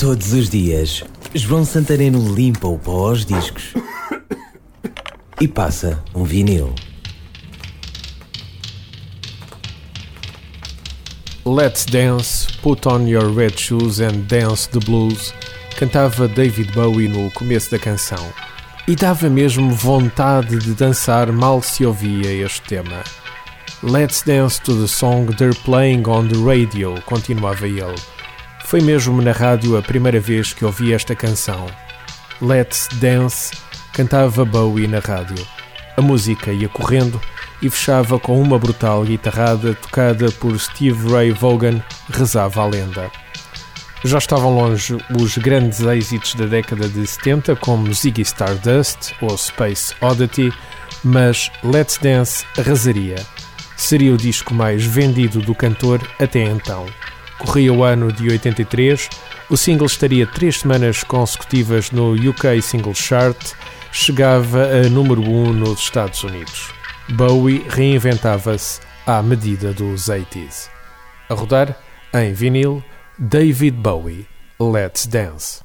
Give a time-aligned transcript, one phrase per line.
[0.00, 1.04] Todos os dias,
[1.34, 3.74] João Santareno limpa o pó aos discos
[5.38, 6.74] e passa um vinil.
[11.44, 15.34] Let's Dance, Put On Your Red Shoes and Dance the Blues,
[15.78, 18.26] cantava David Bowie no começo da canção.
[18.88, 23.04] E dava mesmo vontade de dançar mal se ouvia este tema.
[23.82, 28.19] Let's dance to the song they're playing on the radio, continuava ele.
[28.70, 31.66] Foi mesmo na rádio a primeira vez que ouvi esta canção.
[32.40, 33.50] Let's Dance
[33.92, 35.44] cantava Bowie na rádio.
[35.96, 37.20] A música ia correndo
[37.60, 43.10] e fechava com uma brutal guitarrada tocada por Steve Ray Vaughan, rezava a lenda.
[44.04, 49.92] Já estavam longe os grandes êxitos da década de 70, como Ziggy Stardust ou Space
[50.00, 50.52] Oddity,
[51.02, 53.16] mas Let's Dance arrasaria.
[53.76, 56.86] Seria o disco mais vendido do cantor até então.
[57.40, 59.08] Corria o ano de 83,
[59.48, 63.36] o single estaria três semanas consecutivas no UK Single Chart,
[63.90, 66.70] chegava a número 1 um nos Estados Unidos.
[67.08, 70.68] Bowie reinventava-se à medida dos 80s.
[71.30, 71.76] A rodar,
[72.12, 72.84] em vinil,
[73.18, 74.26] David Bowie,
[74.60, 75.62] Let's Dance.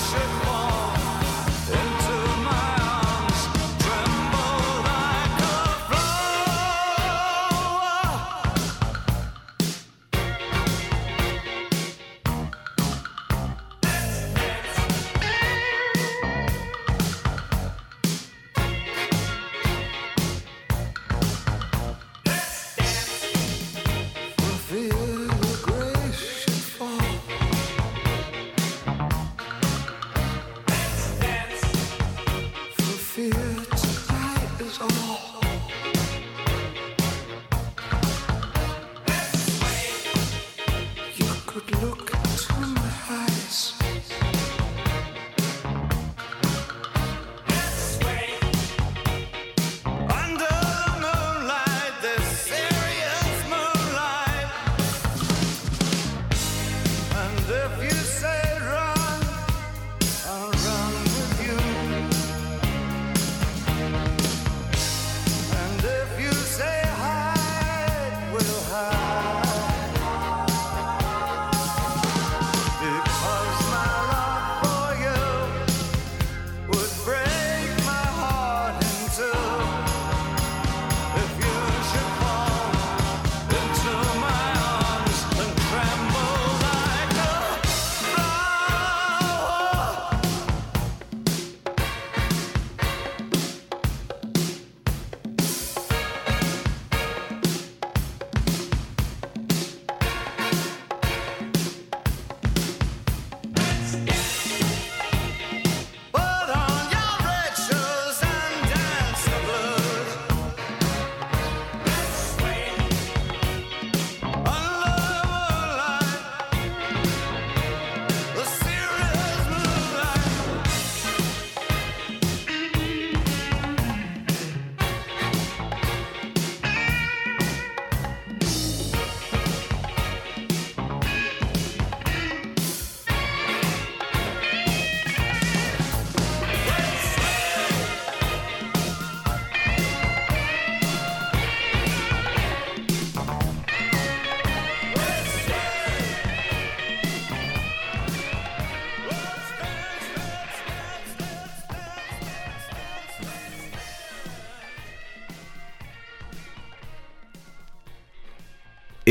[0.00, 0.49] should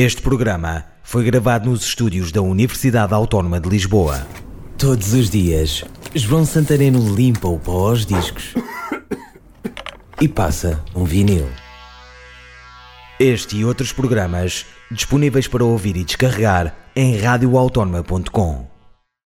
[0.00, 4.24] Este programa foi gravado nos estúdios da Universidade Autónoma de Lisboa.
[4.78, 5.84] Todos os dias,
[6.14, 8.54] João Santareno limpa o pó aos discos
[10.22, 11.48] e passa um vinil.
[13.18, 18.77] Este e outros programas disponíveis para ouvir e descarregar em radioautónoma.com.